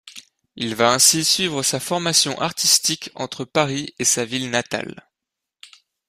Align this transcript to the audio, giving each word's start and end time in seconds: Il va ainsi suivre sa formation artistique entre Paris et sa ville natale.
Il 0.55 0.73
va 0.73 0.91
ainsi 0.93 1.23
suivre 1.23 1.61
sa 1.61 1.79
formation 1.79 2.35
artistique 2.41 3.11
entre 3.13 3.45
Paris 3.45 3.93
et 3.99 4.03
sa 4.03 4.25
ville 4.25 4.49
natale. 4.49 5.07